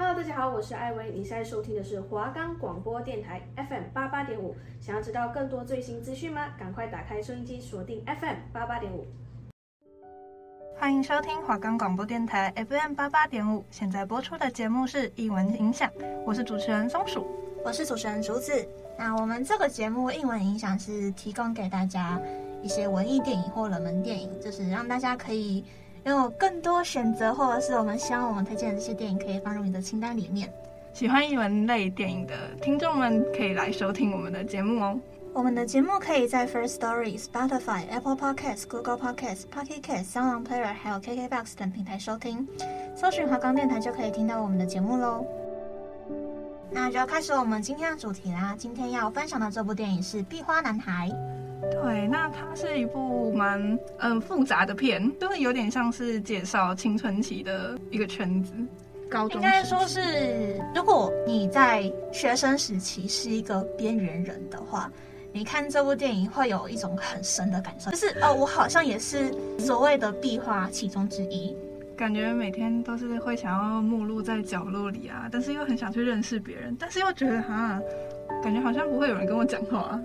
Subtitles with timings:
[0.00, 4.54] Hello，大家好，我是艾薇，你现在收听的是华冈广播电台 FM 八八点五。
[4.80, 6.50] 想要知道更多最新资讯吗？
[6.56, 9.04] 赶快打开收音机，锁定 FM 八八点五。
[10.78, 13.64] 欢迎收听华冈广播电台 FM 八八点五。
[13.72, 15.90] 现在播出的节目是译文影响，
[16.24, 17.26] 我是主持人松鼠，
[17.64, 18.52] 我是主持人竹子。
[18.96, 22.20] 那我们这个节目译文影响是提供给大家
[22.62, 25.64] 一些文艺电影或冷门电影，就是让大家可以。
[26.08, 30.52] 有更多选择，或者是我们希望我们推荐的这些电影可以放入你的清单里面。
[30.92, 34.98] 喜欢艺文类电影的听众们可以来收听我们的节目哦。
[35.32, 42.48] 我们的节目可以在 First Story、Spotify、Apple Podcasts、Google Podcasts、Pocket Casts、SoundOnPlayer 还有 KKBox 等平台收听。
[42.96, 45.24] 搜寻华冈电台就可以听到我们的节目喽。
[46.70, 48.56] 那就要开始我们今天的主题啦。
[48.58, 51.08] 今天要分享的这部电影是《壁花男孩》。
[51.70, 58.52] 对，那它是一部蛮嗯复杂的片，就是有点像是介绍青春期的一个圈子。
[59.10, 64.90] 高中应该说是，如果你在学生时期是一个边缘人的话，
[65.32, 71.56] 你看这部电影会有一种很深的感受，就是哦，我好像也是所谓的壁画其中之一，
[71.96, 77.80] 感觉每天都是会想要目露在角落里啊，但是又很想去认识别人，但是又觉得哈，
[78.42, 79.98] 感觉好像不会有人跟我讲话。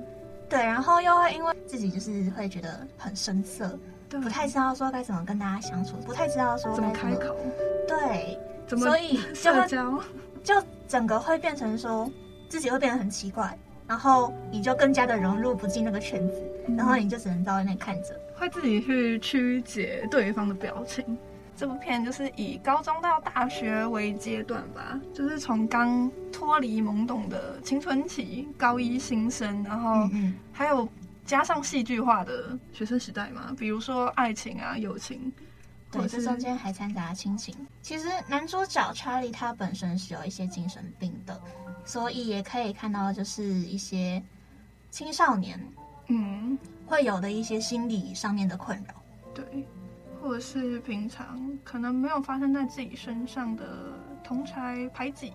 [0.54, 3.76] 对，然后又会因为自己就是会觉得很生涩，
[4.08, 7.36] 对，不太知道说该怎么跟大家相处，不太知道说怎么开口，
[7.88, 8.38] 对，
[8.68, 10.00] 怎么所以 社交，
[10.44, 10.54] 就
[10.88, 12.08] 整个会变成说
[12.50, 21.18] 自己会变得很奇怪，然后你就更加的融入不进那个圈子，嗯、然后你就只能在外面看着，会自己去曲解对方的表情。
[21.56, 30.10] 这部片就是以高中到大学为阶段吧，就是从刚脱离懵懂的青春期，高一新生，然后
[30.52, 30.90] 还有
[31.26, 35.32] 加上戏剧化的学生时代嘛，比如说爱情啊、友情，
[35.92, 37.56] 对，这中间还掺杂亲情。
[37.82, 41.40] 其实男主角查理他本身是有一些精神病的，
[41.86, 44.22] 所以也可以看到就是一些
[44.90, 45.60] 青少年
[46.08, 49.03] 嗯会有的一些心理上面的困扰，对。
[50.24, 53.92] 或者是平常可能没有发生在自己身上的
[54.24, 55.34] 同才排挤，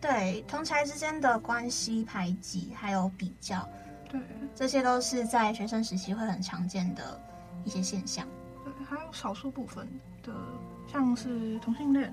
[0.00, 3.68] 对同才之间的关系排挤，还有比较，
[4.08, 4.18] 对，
[4.54, 7.20] 这些都是在学生时期会很常见的
[7.62, 8.26] 一些现象。
[8.64, 9.86] 对，还有少数部分
[10.22, 10.32] 的，
[10.90, 12.10] 像是同性恋。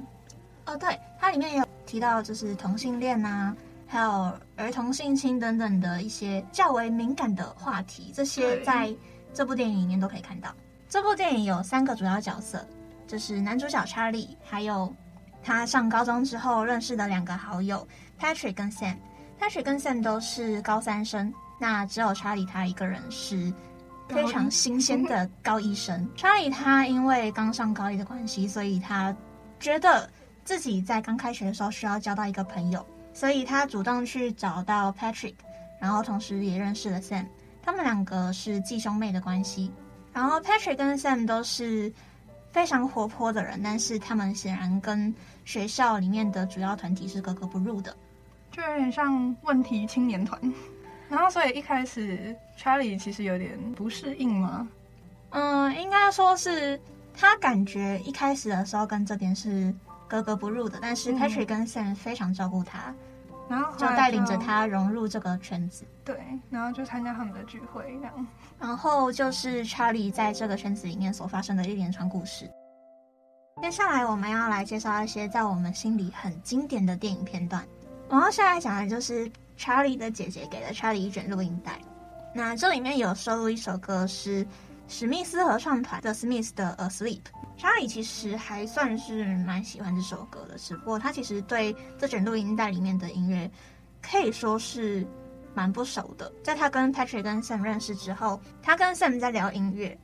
[0.65, 3.55] 哦，对，它里面也有提到，就是同性恋啊，
[3.87, 8.93] 还有儿童性侵等等的一些较为敏感的话题，这些在
[9.33, 10.53] 这部电影里面都可以看到。
[10.93, 12.63] 这部电影有三个主要角色，
[13.07, 14.95] 就是男主角查理，还有
[15.41, 17.87] 他上高中之后认识的两个好友
[18.19, 18.97] Patrick 跟 Sam。
[19.39, 23.51] Patrick 跟 Sam 都是高三生，那只有查理他一个人是
[24.07, 26.07] 非常新鲜的高一生。
[26.15, 29.15] 查理他因为刚上高一的关系，所以他
[29.59, 30.07] 觉得
[30.45, 35.33] 自己在刚开学的时候需要交到一个朋友，所以他主动去找到 Patrick，
[35.81, 37.25] 然后同时也认识了 Sam。
[37.63, 39.71] 他们两个是继兄妹的关系。
[40.13, 41.91] 然后 Patrick 跟 Sam 都是
[42.51, 45.13] 非常活泼的人，但是他们显然跟
[45.44, 47.96] 学校里面的主要团体是格格不入的，
[48.51, 50.40] 就有点像问题青年团。
[51.09, 54.68] 然后所以一开始 Charlie 其实有点不适应吗？
[55.31, 56.80] 嗯，应该说是
[57.13, 59.74] 他感觉一开始的时候跟这边是
[60.07, 62.94] 格格不入的，但是 Patrick 跟 Sam 非常照顾他。
[63.49, 66.17] 然后就带领着他融入这个圈子，对，
[66.49, 68.27] 然后就参加他们的聚会，这样。
[68.59, 72.49] 然后就是查理在这个圈子里面所发生的一连串故事。
[73.61, 77.63] 接下来我们要来介绍一些在我们心里很经典的电影片段。
[78.09, 81.79] 我要先来讲的就是查理的姐姐给了查理一卷录音带，
[82.33, 84.45] 那这里面有收录一首歌是
[84.88, 87.21] 史密斯合唱团 The Smiths 的 Asleep。
[87.55, 93.49] 查理其实还算是蛮喜欢这首歌的，只不过他其实对这卷录音带里面的音乐
[94.01, 95.05] 可以说是
[95.53, 96.31] 蛮不熟的。
[96.44, 99.97] 在他跟 Patrick 跟 Sam 认识之后，他跟 Sam 在聊音乐，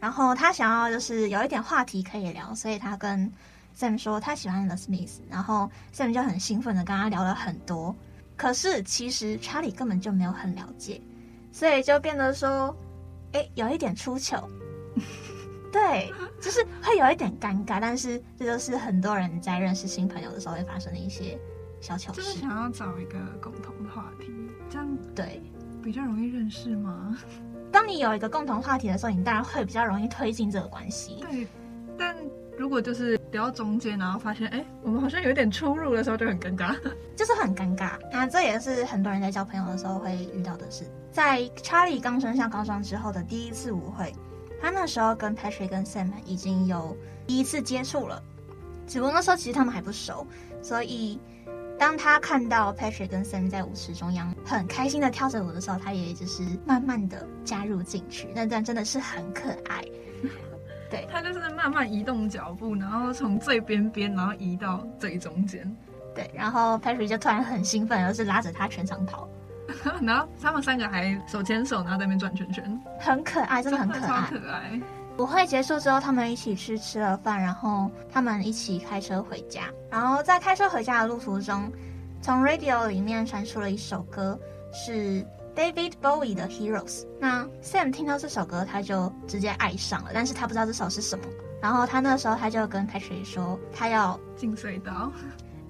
[0.00, 3.32] 然后他想要就是有一点话题可以聊，所以他跟
[3.78, 7.94] Sam 说他喜欢 The Smith，然后 Sam 就很兴奋的跟他聊了很多。
[8.36, 11.00] 可是其实查理根本就没有很了解，
[11.52, 12.76] 所以就变得说，
[13.36, 14.48] 哎，有一点出糗。
[15.70, 16.10] 对，
[16.40, 21.38] 就是会有一点尴尬，但是这就是很多人在认识新朋友的时候会发生的一些
[21.82, 22.22] 小糗事。
[22.22, 24.32] 就是想要找一个共同的话题，
[24.70, 25.42] 这样对
[25.82, 27.18] 比较容易认识吗？
[27.70, 31.18] 当你有一个共同话题的时候，你当然会比较容易推进这个关系。
[31.20, 31.46] 对，
[31.98, 32.16] 但
[32.58, 36.74] 如果就是聊到中间，然后发现哎，我们好像有点出入的时候，就很尴尬，
[37.14, 37.92] 就是很尴尬。
[38.10, 40.84] 那这也是很多人在交朋友的时候会遇到的事。
[41.12, 44.12] 在查理刚升上高中之后的第一次舞会。
[44.60, 48.22] 他那时候跟 Patrick 跟 Sam 已经有第一次接触了，
[48.86, 50.26] 只不过那时候其实他们还不熟，
[50.62, 51.20] 所以
[51.78, 58.28] 当他看到 Patrick 跟 Sam 在舞池中央很开心的跳着舞的时候，他也就是慢慢的加入进去。
[58.34, 59.84] 那段真的是很可爱。
[60.96, 65.70] 对，他就是慢慢移动脚步，然后从最边边，然后移到最中间。
[66.14, 69.28] 对，然后 Patrick 就突然很兴奋，而是拉着他全场跑。
[70.00, 74.30] 然后他们三个还手牵手，然后在那边转圈圈，很可爱，真的很可爱。
[74.30, 74.80] 可爱。
[75.18, 79.62] 舞会结束之后，他们一起去吃了饭，然后他们一起开车回家。
[79.90, 81.70] 然后在开车回家的路途中，
[82.22, 84.38] 从 radio 里面传出了一首歌，
[84.72, 87.06] 是 David Bowie 的 Heroes。
[87.18, 91.24] 那 Sam 听到这首歌，他就直接爱上了，但是他不知道这首是什么。
[91.62, 95.10] 然后他那时候他就跟 Patrick 说，他要进隧道。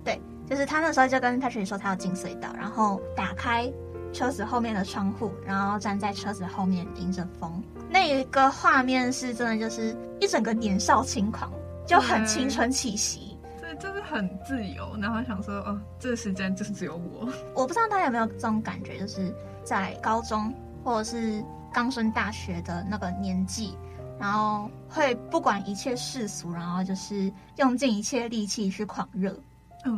[0.04, 3.72] 对，就是他那时候就跟 Patrick 说，他要进隧道，然后打开
[4.12, 7.62] 车子后面的窗户，然后站在车子后面迎着风。
[7.88, 11.50] 那一个画面是真的，就是一整个年少轻狂，
[11.86, 14.96] 就很青春气息，对，就是很自由。
[15.00, 17.28] 然后想说，哦，这个时间就是只有我。
[17.54, 19.32] 我不知道大家有没有这种感觉，就是
[19.66, 20.50] 在高中
[20.82, 23.76] 或者是刚升大学的那个年纪，
[24.18, 29.36] 然后会不管一切世俗，然后就是用尽一切力气去狂热。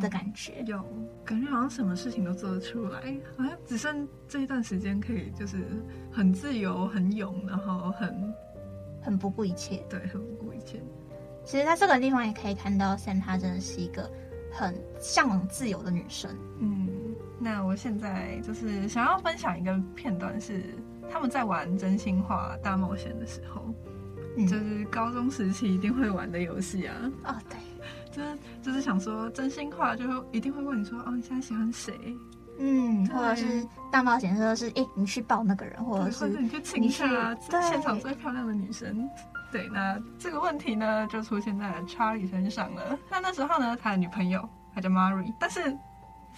[0.03, 0.85] 的感觉、嗯、有，
[1.25, 3.01] 感觉好像什么事情都做得出来，
[3.39, 5.65] 好像只剩这一段时间可以，就是
[6.13, 8.35] 很自由、很勇，然后很
[9.01, 9.83] 很不顾一切。
[9.89, 10.79] 对，很不顾一切。
[11.43, 14.11] 其实，在这个地方也可以看到，Sam 她真的是一个
[14.53, 16.37] 很向往自由的女生。
[16.61, 16.87] 嗯，
[17.39, 20.63] 那我现在就是想要分享一个片段，是
[21.11, 23.75] 他们在玩真心话大冒险的时候，
[24.37, 26.95] 嗯、就是高中时期一定会玩的游戏啊。
[27.25, 27.57] 哦，对。
[28.11, 31.95] 就是就是想说真心话，就会一定会问你说，哦，你现在喜欢谁？
[32.59, 37.33] 嗯，或者是大冒险，的时候是哎、欸，你去抱那个人，或者是你去亲下
[37.63, 39.09] 现场最漂亮的女生。
[39.53, 42.99] 对，那这个问题呢，就出现在了 Charlie 身上了。
[43.09, 45.77] 那那时候呢，他的女朋友他叫 Mary，但是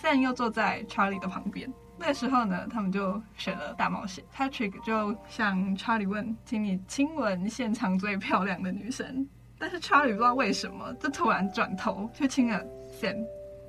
[0.03, 1.73] Sam 又坐在 Charlie 的旁边。
[1.99, 4.25] 那时候呢，他们就选了大冒险。
[4.35, 9.29] Patrick 就向 Charlie 问，请你亲吻现场最漂亮的女生。
[9.59, 13.23] 但是 Charlie 不知道为什么，就突然转头去亲了 Sam。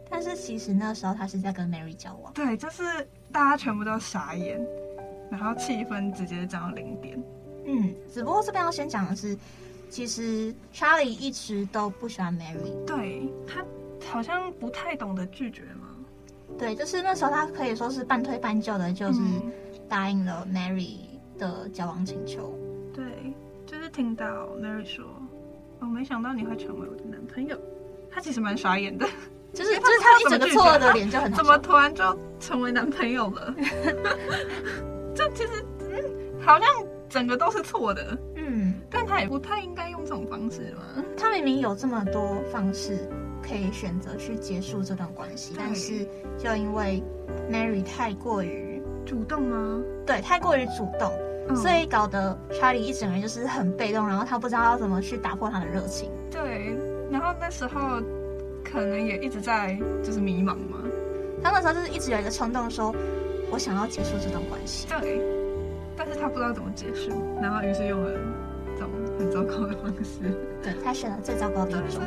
[0.10, 2.32] 但是其实那时候他是在跟 Mary 交往。
[2.32, 2.84] 对，就是
[3.32, 4.66] 大家全部都傻眼，
[5.30, 7.22] 然后气氛直接降到零点。
[7.66, 9.38] 嗯，只不过这边要先讲的是，
[9.90, 12.86] 其实 Charlie 一直都不喜欢 Mary。
[12.86, 13.66] 对，他
[14.10, 15.90] 好像不太懂得拒绝嘛。
[16.58, 19.20] 对，就是那时候他可以说是半推半就的，就是
[19.90, 20.98] 答应了 Mary
[21.38, 22.54] 的交往请求。
[22.56, 23.06] 嗯、对，
[23.66, 24.26] 就是听到
[24.62, 25.06] Mary 说。
[25.80, 27.58] 我、哦、没想到你会成为我的男朋友，
[28.12, 29.04] 他其实蛮傻眼的，
[29.52, 32.04] 就是就是他一整个错愕的脸就很怎么突然就
[32.40, 33.56] 成为男朋友了？
[35.16, 36.68] 这其实嗯，好像
[37.10, 41.04] 整个都是错的，嗯，但他也不太应该用这种方式嘛。
[41.18, 43.10] 他明明有这么多方式
[43.42, 46.08] 可以选择去结束这段关系，但是
[46.38, 47.04] 就因为
[47.52, 49.82] Mary 太过于主动吗？
[50.06, 51.12] 对，太过于主动。
[51.56, 56.10] 所以搞得 Charlie 一整个人就是很被动，然后他不知道要怎么去打破他的热情。
[56.30, 56.74] 对，
[57.12, 58.00] 然后那时候
[58.64, 60.80] 可能也一直在就是迷茫嘛。
[61.44, 63.02] 他那时候就是一直有一个冲动说，说
[63.52, 64.88] 我想要结束这段关系。
[64.88, 65.20] 对，
[65.98, 67.12] 但是他不知道怎么结束，
[67.42, 68.12] 然后于是用了
[68.78, 68.90] 这种
[69.20, 70.20] 很糟糕的方式。
[70.64, 72.02] 对，他选了最糟糕的一种。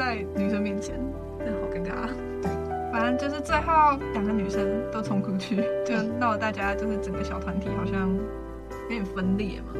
[0.00, 0.94] 在女生面前，
[1.38, 2.08] 真的好尴尬。
[2.40, 2.50] 对。
[2.90, 8.08] 反正就是最后两个女生都冲出去，就闹得大家就是整个小团体好像
[8.84, 9.74] 有点分裂嘛。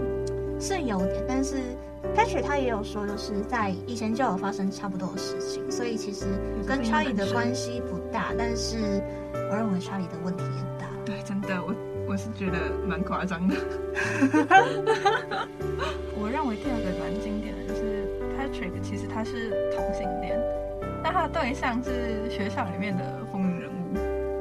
[0.61, 1.57] 是有点，但是
[2.15, 6.27] Patrick 他也有说，就是在以前就有发生差不多的事情，所以其实
[6.67, 9.03] 跟 Charlie 的关系不大，但是
[9.51, 10.87] 我认为 Charlie 的问题很大。
[11.03, 11.75] 对，真的，我
[12.11, 13.57] 我是觉得蛮夸张的。
[16.23, 17.60] 我认为第二个蛮经典的就是
[18.51, 20.39] Patrick，其实他是同性恋。
[21.03, 23.97] 但他的对象是学校里面的风云人物，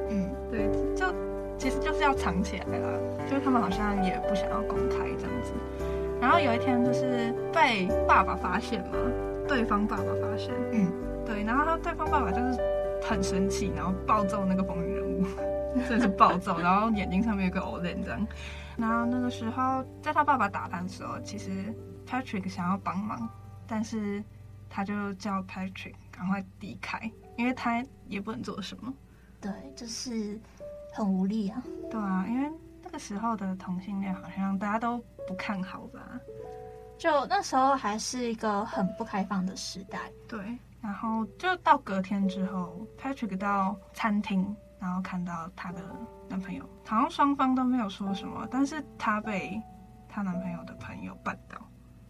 [0.10, 1.14] 嗯，对，就
[1.58, 3.00] 其实就是要藏起来啦，
[3.30, 5.54] 就是他们好像也不想要公开这样子。
[6.20, 8.98] 然后有一天就是被爸爸发现嘛，
[9.48, 10.92] 对方爸爸发现，嗯，
[11.26, 12.60] 对，然后他对方爸爸就是
[13.02, 15.24] 很生气，然后暴揍那个风云人物，
[15.88, 18.28] 真的是暴揍，然后眼睛上面有个 Olin 这样。
[18.76, 21.52] 然后那个时候在他爸爸打他的时候，其实
[22.06, 23.30] Patrick 想要帮忙，
[23.70, 24.24] 但是
[24.70, 25.94] 他就叫 Patrick。
[26.12, 28.94] 赶快离开，因为他也不能做什么。
[29.40, 30.38] 对，就是
[30.94, 31.64] 很无力啊。
[31.90, 32.52] 对啊，因为
[32.84, 36.20] 那个时候的同性恋好像大家都不看好吧？
[36.98, 40.12] 就那时候还是一个很不开放的时代。
[40.28, 45.82] 对，然后就到隔天之后，Patrick 到餐厅，然后看到她的
[46.28, 49.62] 男朋友，好像双方都没有说什么，但是她被
[50.10, 51.66] 她男朋友的朋友绊倒，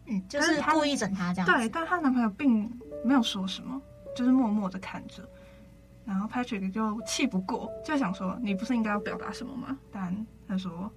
[0.09, 1.45] 嗯，就是故意整他这样。
[1.45, 2.69] 对，但她男朋友并
[3.05, 3.81] 没有说什么。
[4.15, 5.23] 就是默默的看着，
[6.03, 9.77] 然后 Patrick 就气不过，就想说你不是应该要表达什么吗？
[9.91, 10.91] 但他说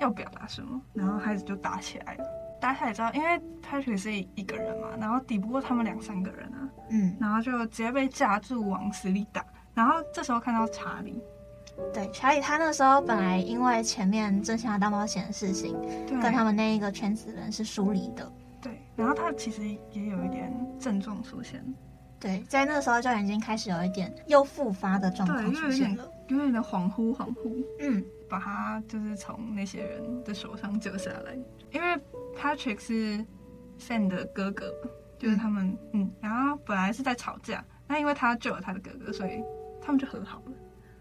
[0.00, 2.24] 要表达什么，然后孩子就打起来了。
[2.60, 9.44] 打起来之后，因为 Patrick 是一个人嘛，然后抵不过他们两三个人啊，嗯，然后就直接被架住往死里打。
[9.74, 11.20] 然后这时候看到查理，
[11.92, 15.76] 对，查理他那时候本来因为前面真相大冒险的事情，
[16.20, 18.30] 跟他们那一个圈子人是疏离的。
[18.60, 21.62] 对，然后他其实也有一点症状出现。
[22.20, 27.64] 对，在那个时候就已经开始有一点又复发的状况出现了，有点的恍惚恍惚。
[27.80, 31.36] 嗯，把他就是从那些人的手上救下来，
[31.72, 32.00] 因为
[32.38, 33.26] Patrick 是
[33.78, 34.72] Sam 的哥哥，
[35.18, 39.42] 就是他们嗯，嗯，然后本来是在吵架，那因为他救了他的哥哥，所以
[39.80, 40.52] 他们就和好了。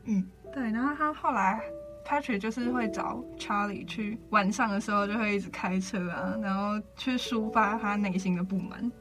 [0.06, 1.62] 嗯，对，然后他后来
[2.06, 8.92] Patrick 就是会找 Charlie 去晚上的时候就会一直开车啊，然后去抒发他内心的不满。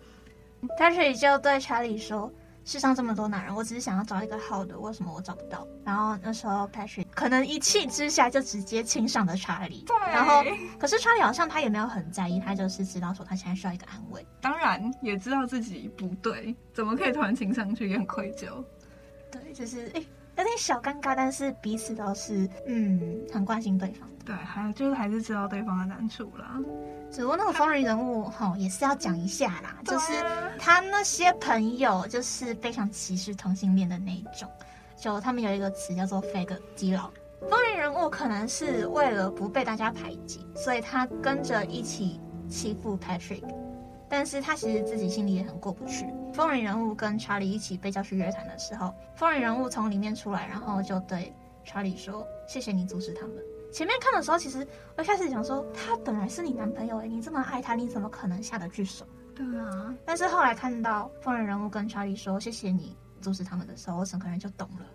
[0.78, 2.30] Patrick 就对查理说
[2.64, 9.82] ：“世上这么多男人，我只是想要找一个好的，为什么我找不到？”然后那时候 Patrick 可能一气之下就直接亲上了查理。
[9.86, 9.96] 对。
[10.12, 10.44] 然后，
[10.78, 14.24] 可是查理好像他也没有很在意，他就是知道说他现在需要一个安慰。
[14.42, 18.62] 当然也知道自己不对，怎么可以突然亲上去，也很愧疚。
[19.32, 20.06] 对，就是哎、欸，
[20.40, 24.08] 有点小尴尬，但是彼此都是嗯很关心对方。
[24.24, 26.58] 对，还就是还是知道对方的难处啦。
[27.10, 30.12] 只不过那个风云人物哈也是要讲一下啦，就是
[30.58, 34.48] 他那些朋友就是非常歧视同性恋的那一种，
[34.96, 37.10] 就他们有一个词叫做 “fag 基佬”。
[37.48, 43.42] 风云人物可能是为了不被大家排挤，所以他跟着一起欺负 Patrick，
[44.10, 46.04] 但是他其实自己心里也很过不去。
[46.34, 51.32] 风云人物跟查理一起被叫去约谈的时候，风云人物从里面出来，然后就对
[51.64, 53.36] 查理说：“谢谢你阻止他们。”
[53.72, 59.06] 前面看的时候，其实我一开始想说，他本来是你男朋友诶，你这么爱他，你怎么可能下得去手？
[59.34, 59.94] 对啊。
[60.04, 64.86] 但是后来看到风云人物跟查理说谢谢你阻止他们的时候，我整个人就懂了，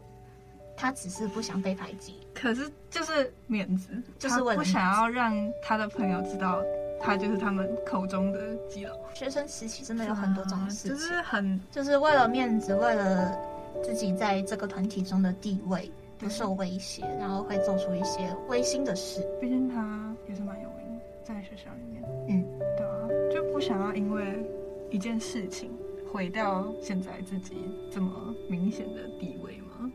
[0.75, 6.61] 他只是不想被排挤，可是就是面子，就是不想要让他的朋友知道
[6.99, 8.93] 他就是他们口中的基佬。
[9.13, 13.37] 学生时期真的有很多种事情，就是很就是为了面子，为了
[13.83, 15.91] 自己在这个团体中的地位。
[16.17, 19.21] 不受威胁，然后会做出一些违心的事。
[19.41, 22.01] 毕竟他也是蛮有名，在学校里面。
[22.29, 22.45] 嗯，
[22.77, 24.49] 对啊，就不想要因为
[24.89, 25.77] 一件事情
[26.09, 27.57] 毁掉现在自己
[27.91, 29.91] 这么明显的地位吗？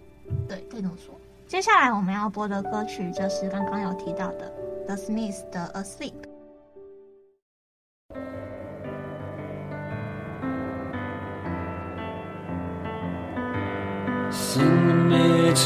[0.46, 1.14] 对，可以这么说。
[1.46, 4.52] 接下来我们要播的歌曲就是刚刚有提到的
[4.86, 6.12] The Smiths 的 Asleep。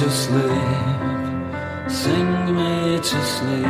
[0.01, 3.65] To sleep, sing me to sleep.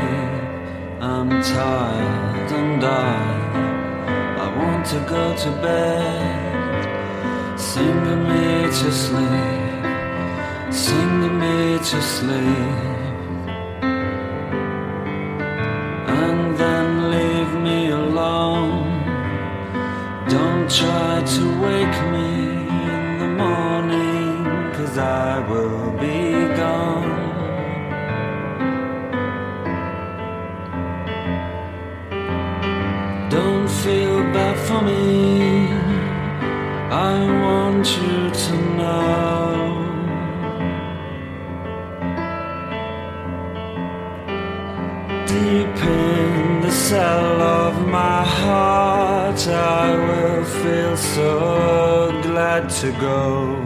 [0.98, 3.14] I'm tired and I,
[4.44, 7.60] I want to go to bed.
[7.60, 9.84] Sing me to sleep,
[10.72, 12.94] sing me to sleep.
[16.22, 18.88] And then leave me alone.
[20.28, 22.28] Don't try to wake me
[22.94, 23.73] in the morning,
[24.84, 27.12] cause I will be gone.
[33.30, 35.68] Don't feel bad for me.
[36.90, 37.14] I
[37.44, 39.54] want you to know.
[45.26, 53.63] Deep in the cell of my heart, I will feel so glad to go.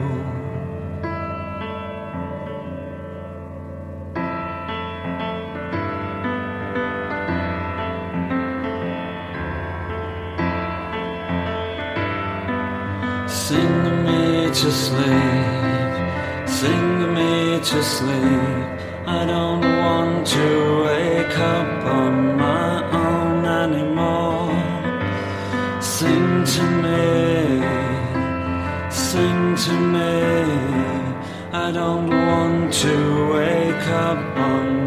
[17.88, 18.68] Sleep.
[19.06, 20.48] I don't want to
[20.88, 22.70] wake up on my
[23.04, 24.52] own anymore.
[25.80, 27.06] Sing to me,
[28.90, 30.16] sing to me.
[31.64, 32.94] I don't want to
[33.32, 34.77] wake up on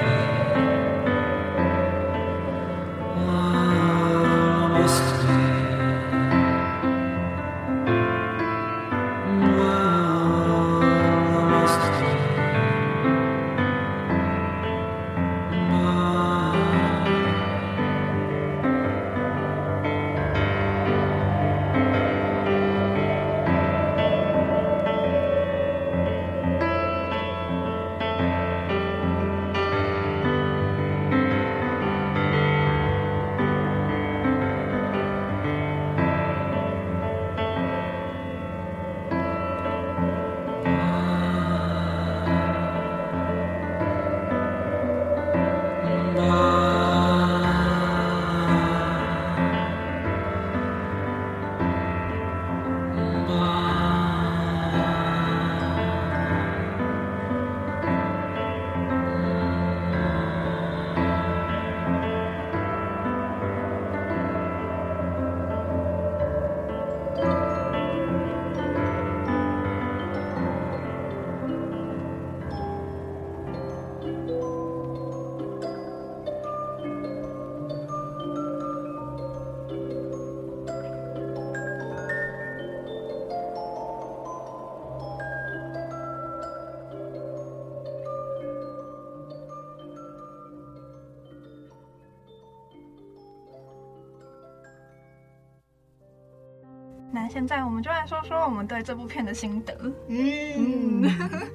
[97.27, 99.77] 那现在我们就来说说我们对这部片的心得。
[100.07, 101.03] 嗯，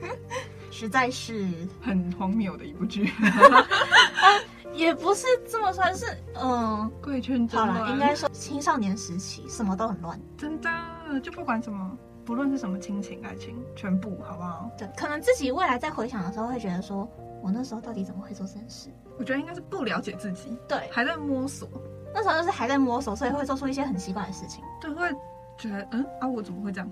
[0.71, 1.49] 实在是
[1.81, 3.11] 很荒谬的一部剧，
[4.75, 7.75] 也不是这么算是，嗯，贵圈真乱。
[7.75, 10.21] 好了，应该说青少年时期什么都很乱。
[10.37, 10.69] 真的，
[11.23, 14.71] 就不管什么，不论是什么亲情、爱情，全部好不好？
[14.77, 17.11] 对，可能自己未来在回想的时候，会觉得说，
[17.43, 18.91] 我那时候到底怎么会做这件事？
[19.19, 21.67] 我觉得应该是不了解自己，对，还在摸索。
[22.15, 24.63] 那时候就是还在摸索，所以会做出一些很奇怪的事情。
[24.79, 25.11] 对，会
[25.63, 26.91] 觉得，嗯啊，我怎么会这样？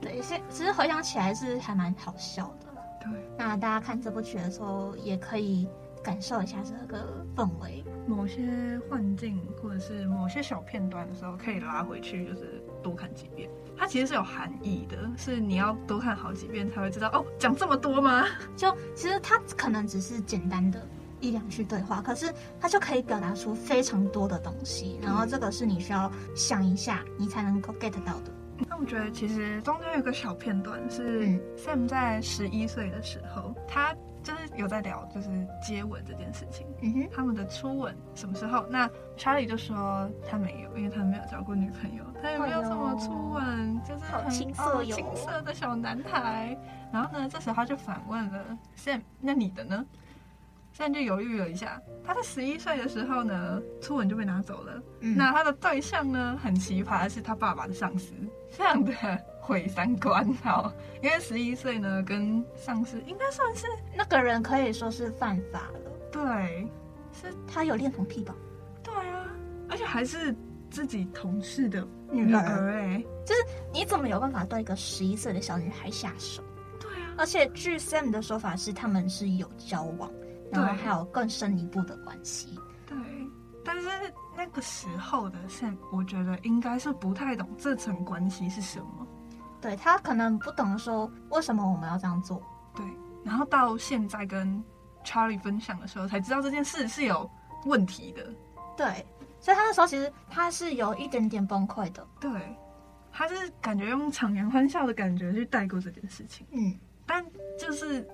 [0.00, 2.66] 对，现其实回想起来是还蛮好笑的。
[3.00, 5.68] 对，那大家看这部剧的时候，也可以
[6.02, 7.84] 感受一下这个氛围。
[8.06, 13.48] 某些幻境或者是某些小片段的时候，可以拉回去，就是多看几遍。
[13.76, 18.24] 它其实是有含义的，是你要多看好几遍才会知道哦，讲这么多吗？
[18.56, 20.86] 就其实它可能只是简单的
[21.22, 22.30] 一两句对话，可是
[22.60, 24.98] 他就可以表达出非常多的东西。
[25.00, 28.32] 然后这个是你需要想一下，你才能够 get 到的。
[28.68, 35.28] 那我觉得其实中间有一个小片段是 Sam 在十一岁的时候，他就是有在聊就是
[35.60, 36.66] 接吻这件事情。
[37.10, 38.64] 他们的初吻什么时候？
[38.68, 46.56] 那 Charlie 就说他没有，因为他没有交过女朋友，他也没有什么初吻，就是很青涩哦青涩的小男孩。
[46.92, 49.84] 然后呢，这时候他就反问了 Sam：“ 那你的呢？”
[50.72, 54.82] 现在就犹豫了一下，他在十一岁的时候呢，初吻就被拿走了。
[55.00, 58.12] 嗯、那他的对象呢，很奇葩，是他爸爸的上司，
[58.56, 58.92] 这样的
[59.38, 60.32] 毁三观。
[60.42, 65.90] 好，因为十一岁呢，跟上司应该算是那个人可以说是犯法了。
[66.10, 66.68] 对，
[67.12, 68.34] 是他有恋童癖吧？
[68.82, 69.26] 对啊，
[69.68, 70.34] 而且还是
[70.70, 76.42] 自己同事的女儿哎、欸，就是你怎么有办法对一个十一岁的小女孩下手？
[76.80, 80.10] 对啊，而且据 Sam 的说法是，他们是有交往。
[80.60, 82.58] 然后还有更深一步的关系。
[82.86, 82.96] 对，
[83.64, 83.88] 但是
[84.36, 89.06] 那个时候的 Sam，我觉得应该是不太懂这层关系是什么。
[89.60, 92.42] 对，他可能不懂说为什么我们要这样做。
[92.74, 92.84] 对，
[93.24, 94.62] 然后到现在跟
[95.04, 97.30] Charlie 分享的时候，才知道这件事是有
[97.64, 98.22] 问题的。
[98.76, 99.06] 对，
[99.40, 102.06] 所以他那时候其实他是有一点点崩溃的。
[102.20, 102.30] 对，
[103.10, 106.46] 他是感觉用强颜欢笑的感觉去带过这件事情。
[106.50, 107.24] 嗯，但
[107.58, 108.06] 就是。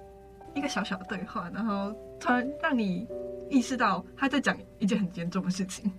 [0.58, 3.06] 一个小小的对话，然后突然让你
[3.48, 5.90] 意识到他在讲一件很严重的事情，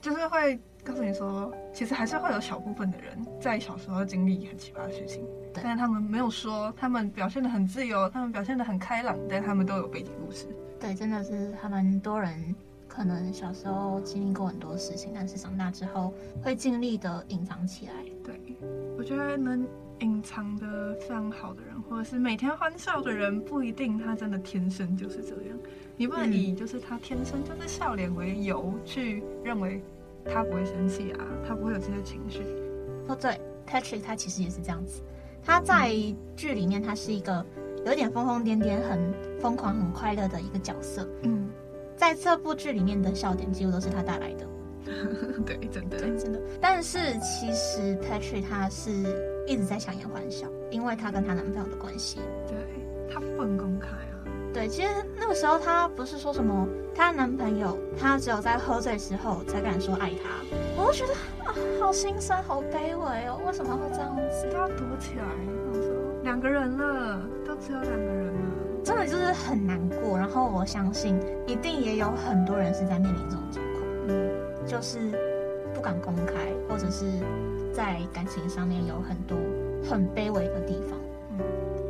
[0.00, 10.46] 就是会告诉你说，其实还是会有小部分的人在小时候经历很奇葩的事情，对但是他们没有说，他们表现的很自由，他们表现的很开朗，但他们都有背景故事。
[10.78, 12.54] 对，真的是还蛮多人
[12.86, 17.92] 可能小时候经历过很多事情，但是长大之后会尽力的隐藏起来。
[18.22, 18.40] 对，
[18.96, 19.66] 我觉得能。
[20.04, 25.58] 隐藏的非常好的人，或者是每天欢笑的人，不一定他真的天生就是这样。
[25.96, 29.82] 你不能以就是他天生就是笑脸为由去认为
[30.26, 32.42] 他不会生气啊，他不会有这些情绪。
[33.08, 35.02] 哦，对，Patrick 他其实也是这样子。
[35.42, 35.94] 他在
[36.36, 37.44] 剧里面他是一个
[37.86, 41.08] 有点疯疯癫癫、很疯狂、很快乐的一个角色。
[41.22, 41.48] 嗯，
[41.96, 44.46] 在这部剧里面的笑点几乎都是他带来的。
[45.44, 46.40] 对，真的，对，真的。
[46.60, 48.90] 但是其实 Patrick 他是
[49.46, 52.20] 一直在强颜欢笑，因为他跟她男朋友的关系。
[52.46, 52.56] 对，
[53.12, 54.12] 他不能公开啊。
[54.52, 60.30] 对，其实那个时候她不是说什么，她男朋友她只有在喝醉之后才敢说爱她，
[60.76, 61.12] 我就觉得
[61.44, 64.48] 啊，好心酸，好卑微哦，为什么会这样子？
[64.52, 65.24] 都要躲起来。
[65.68, 68.40] 我说两个人了，都只有两个人了，
[68.84, 70.16] 真的就是很难过。
[70.16, 71.18] 然后我相信，
[71.48, 73.42] 一定也有很多人是在面临这种
[74.66, 74.98] 就是
[75.74, 77.04] 不敢公开，或者是
[77.72, 79.36] 在感情上面有很多
[79.88, 80.98] 很卑微的地方。
[81.38, 81.44] 嗯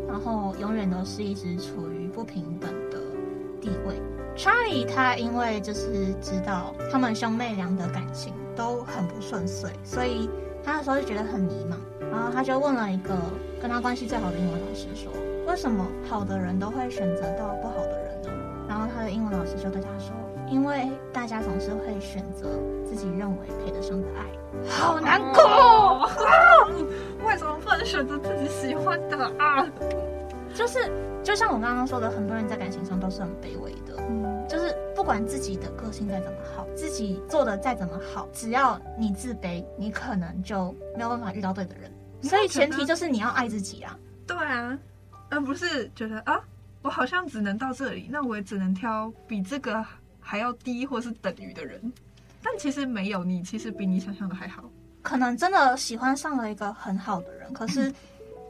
[0.06, 2.98] 然后永远都是一直处于不平等的
[3.60, 4.00] 地位。
[4.36, 10.30] 查理他因为就是知道他们兄妹俩的感情都很不顺遂，所以
[10.62, 11.74] 他那时候就觉得很迷茫。
[12.12, 13.14] 然后他就问了一个
[13.60, 15.12] 跟他关系最好的英文老师说
[15.50, 18.28] ：“为什么好的人都会选择到不好的人呢？”
[18.68, 20.14] 然后他的英文老师就对他说
[20.54, 22.48] ：“因为大家总是会选择
[22.86, 24.24] 自己认为配得上的爱。”
[24.70, 26.30] 好难过，哦啊，
[27.26, 29.66] 为什么不能选择自己喜欢的啊？
[30.54, 30.78] 就是，
[31.24, 33.96] 就像我刚刚说的，很多人在感情上都是很卑微的。
[33.98, 41.90] 嗯，就是不管自己的个性再怎么好，自己做的再怎么好，只要你自卑，你可能就没有办法遇到对的人。
[42.22, 43.98] 所以前提就是你要爱自己啊。
[44.24, 44.78] 对啊，
[45.30, 46.40] 而不是觉得啊，
[46.80, 49.84] 我好像只能到这里，那我也只能挑比这个
[50.24, 51.92] 还要低或是等于的人。
[52.42, 54.64] 但其实没有，你其实比你想象的还好。
[55.02, 57.92] 可能真的喜欢上了一个很好的人，可是。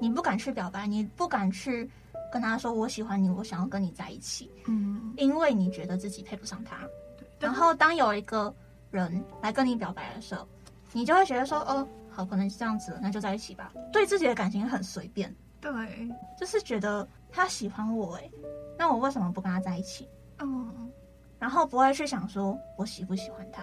[0.00, 1.88] 你不敢去表白，你不敢去
[2.30, 6.78] 跟他说我喜欢你，我想要跟你在一起，嗯，因为你觉得自己配不上他。
[7.16, 7.26] 对。
[7.38, 8.52] 然后当有一个
[8.90, 10.46] 人来跟你表白的时候，
[10.92, 13.72] 你就会觉得说，哦，好，可能是这样子，那就在一起吧。
[13.92, 15.72] 对自己的感情很随便，对，
[16.38, 18.28] 就是觉得他喜欢我，哎，
[18.76, 20.08] 那我为什么不跟他在一起？
[20.40, 20.90] 嗯，
[21.38, 23.62] 然后不会去想说我喜不喜欢他，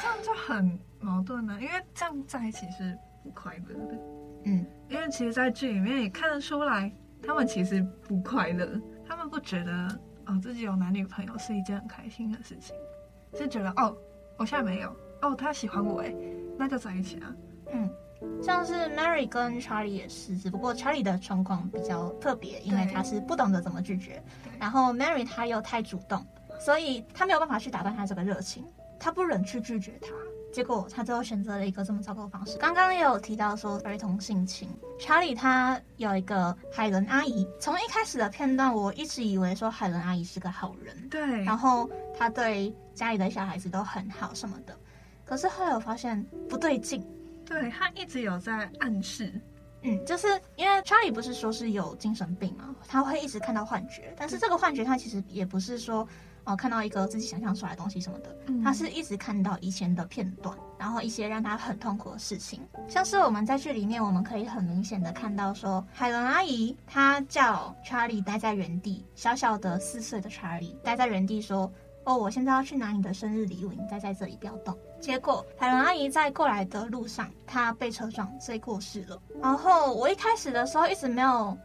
[0.00, 3.98] 这样就很矛盾呢，因为这样在一起是不快乐的。
[4.44, 6.90] 嗯，因为其实，在剧里面也看得出来，
[7.22, 12.74] 他们其实不快乐，他们不觉得哦自己有男女朋友是一件很开心的事情，
[13.34, 13.94] 是觉得哦，
[14.38, 16.14] 我现在没有，哦，他喜欢我哎，
[16.56, 17.34] 那就在一起啊。
[17.72, 17.90] 嗯，
[18.42, 24.22] 像是 Mary 跟 Charlie 也是，只不过 Charlie 的状况比较特别，因为他是不懂得怎么拒绝，
[24.58, 26.24] 然后 Mary 他又太主动，
[26.60, 28.64] 所以他没有办法去打断他这个热情，
[28.98, 30.08] 他不忍去拒绝他。
[30.52, 32.58] 结果他最后选择了一个这么糟糕的方式。
[32.58, 34.68] 刚刚也有提到说儿童性侵，
[34.98, 37.46] 查理他有一个海伦阿姨。
[37.60, 44.76] 从一开始的片段，我一直以为说海伦阿姨是个好人，对，然后他对家里的小孩子都很好什么的。
[45.24, 47.06] 可是后来我发现不对劲，
[47.46, 49.32] 对，他一直有在暗示，
[49.82, 52.74] 嗯，就是因为查理不是说是有精神病嘛？
[52.88, 56.06] 他会一直看到幻觉，但是这个幻觉他其实也不是说。
[56.44, 71.70] 哦，看到一个自己想象出来的东西什么的，他是一直看到以前的片段，然后一些让他很痛苦的事情，像是我们在剧里面，我们可以很明显的看到说，海伦阿姨她叫查理待在原地，小小的四岁的查理待在原地说，
[72.04, 74.76] 哦，我现在要去拿你的生日礼物，你待在这里不要动。
[75.00, 79.20] 结果海伦阿姨在过来的路上，她被车撞，所以过世了。
[79.40, 81.56] 然后我一开始的时候一直没有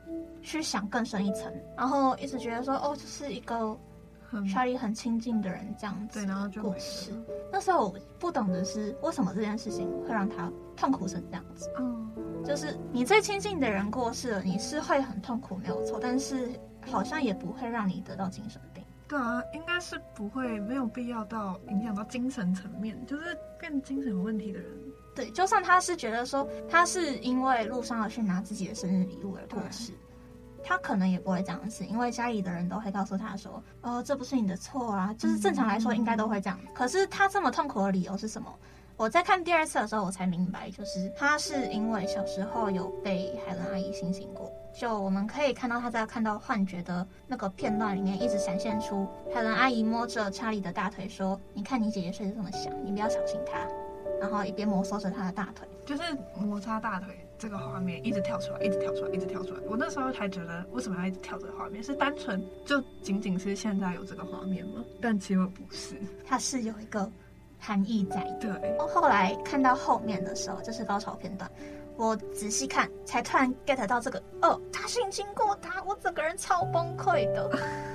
[0.41, 3.77] 去想更深一层，然后一直觉得说，哦，这是一个。
[4.51, 7.11] 查理很亲近的人这样子，对，然后就过世。
[7.51, 11.69] 那时候我不懂的是，为什么这件事情会让他痛苦成这样子？
[11.77, 12.11] 嗯，
[12.43, 15.99] 就是你最亲近的人过世了，你是会很痛苦，没有错。
[16.01, 16.49] 但是
[16.85, 18.83] 好像也不会让你得到精神病。
[19.07, 24.69] 对啊，应该是不会，没有必要到影响到精神层面，就是变精神有问题的人。
[25.15, 29.93] 对，就算他是觉得说他是因为路上要去拿自己的生日礼物而过世。
[30.67, 36.60] 他可能也不会这样子，因为家里的人都会告诉他说：“哦，这不是你的错啊。”就是正常来说应该都会这样。
[36.73, 38.51] 可是他这么痛苦的理由是什么？
[38.97, 44.51] 我在看第二次的时候，我才明白，就是他是因为小时候有被海伦阿姨性侵过。
[44.73, 53.60] 就我们可以看到他在看到幻觉的那个片段里面，一直闪现出海伦阿姨摸着查理的大腿说：“你看你姐姐睡得这么香，你不要吵醒她。”
[54.19, 56.01] 然后一边摩挲着他的大腿，就是
[56.39, 57.24] 摩擦大腿。
[57.37, 59.59] 这个画面一直跳出来，一直跳出来，一直跳出来。
[59.67, 61.83] 我那时候才觉得，为什么要一直跳这个画面？
[61.83, 64.83] 是单纯就仅仅是现在有这个画面吗？
[65.01, 65.95] 但其实不是，
[66.25, 67.09] 它是有一个
[67.59, 68.23] 含义在。
[68.39, 68.49] 对。
[68.77, 71.49] 后来看到后面的时候，就是高潮片段，
[71.97, 74.21] 我仔细看，才突然 get 到这个。
[74.41, 77.59] 哦，他性侵过他，我整个人超崩溃的。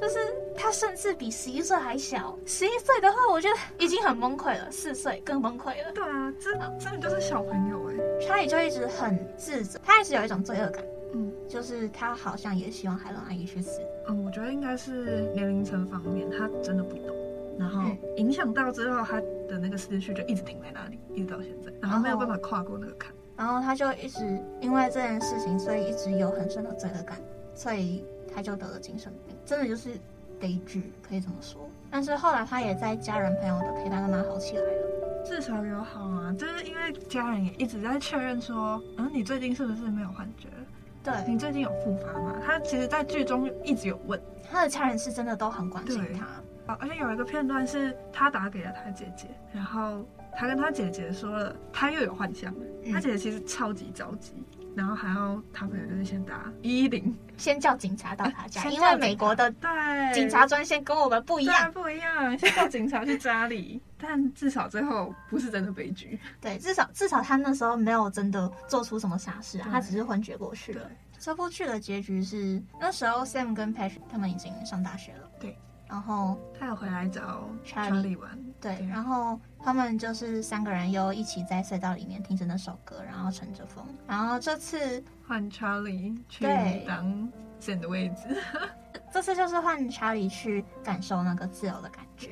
[0.00, 0.18] 就是
[0.54, 4.70] 他甚至比十一岁还小，十一岁的话，我觉得已经很崩溃了。
[4.70, 5.92] 四岁更崩溃了。
[5.92, 7.94] 对啊，这真的就是小朋友哎。
[8.26, 13.80] 查理就一直很自责，他一直有一种罪恶感，嗯，就是他好像也希望海伦阿姨去死。
[14.08, 17.14] 嗯，我觉得应该是年龄层方面，他真的不懂，
[17.58, 17.82] 然后
[18.16, 24.20] 影响到之后，他的那个思绪就一直停在那里，一直到现在，然后没有办法跨过那个坎，然后他就一直
[24.60, 27.18] 因为这件事情，所以一直有很深的罪恶感，
[27.54, 28.02] 所以
[28.34, 29.90] 他就得了精神病，真的就是
[30.38, 31.70] 悲剧，可以这么说。
[31.90, 40.48] 但是后来他也在家人朋友的陪伴慢慢好起来了，至少有好啊，就是因为家人也一直在确认说，嗯，你最近是不是没有幻觉？
[41.02, 42.34] 对，你最近有复发吗？
[42.44, 46.26] 他其实，在剧中一直有问，他的家人是真的都很关心他。
[46.26, 50.04] 啊而且有一个片段是他打给了他姐姐，然后
[50.36, 52.60] 他跟他姐姐说了，他又有幻象了。
[52.82, 54.32] 嗯、他姐姐其实超级着急，
[54.76, 59.68] 然后还要他朋友就是先打一一零，先叫警察到他家， 因为美国的对。
[60.14, 63.80] 警察专线跟我们不一样，不一样， 先叫警察去家里。
[63.98, 70.82] 但至少最后不是真的悲剧，对，至少至少他那时候没有真的做出什么傻事啊，他只是昏厥过去了。
[70.82, 70.96] 对。
[71.18, 75.56] 这部剧的结局是那时候 Sam 跟 Patrick 他们已经上大学了，对。
[75.88, 83.84] 然后他有回来找查理玩，对，然后他们就是三个人又一起在隧道里面听着那首歌，然后乘着风。
[84.06, 86.44] 然后这次换查理去
[86.86, 88.36] 当 Sam 的位置，
[89.12, 92.30] 这次就是换查理去感受那个自由的感觉。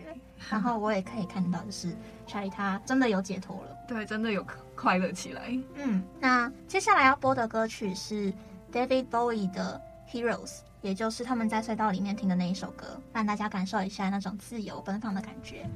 [0.51, 4.45] 然后我也可以看到，就是查理他真的有解脱了，对，真的有
[4.77, 5.59] 快乐起来。
[5.77, 8.31] 嗯，那接下来要播的歌曲是
[8.71, 10.59] David Bowie 的 Heroes。
[10.85, 15.66] 也就是他们在隧道里面听的那一首歌，让大家感受一下那种自由奔放的感觉。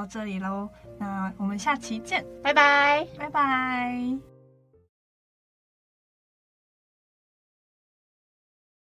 [0.00, 4.39] 到这里喽，那我们下期见，拜拜，拜拜。